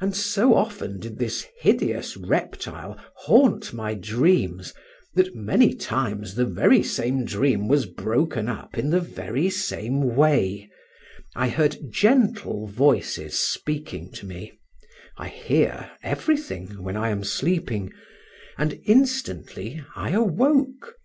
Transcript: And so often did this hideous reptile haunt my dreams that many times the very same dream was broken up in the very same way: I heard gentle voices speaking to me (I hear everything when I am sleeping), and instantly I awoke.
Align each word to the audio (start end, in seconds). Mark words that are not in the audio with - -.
And 0.00 0.12
so 0.16 0.54
often 0.56 0.98
did 0.98 1.20
this 1.20 1.46
hideous 1.60 2.16
reptile 2.16 2.98
haunt 3.14 3.72
my 3.72 3.94
dreams 3.94 4.74
that 5.14 5.36
many 5.36 5.72
times 5.72 6.34
the 6.34 6.44
very 6.44 6.82
same 6.82 7.24
dream 7.24 7.68
was 7.68 7.86
broken 7.86 8.48
up 8.48 8.76
in 8.76 8.90
the 8.90 8.98
very 8.98 9.48
same 9.48 10.16
way: 10.16 10.68
I 11.36 11.48
heard 11.48 11.76
gentle 11.92 12.66
voices 12.66 13.38
speaking 13.38 14.10
to 14.14 14.26
me 14.26 14.50
(I 15.16 15.28
hear 15.28 15.92
everything 16.02 16.82
when 16.82 16.96
I 16.96 17.10
am 17.10 17.22
sleeping), 17.22 17.92
and 18.58 18.80
instantly 18.84 19.80
I 19.94 20.10
awoke. 20.10 20.96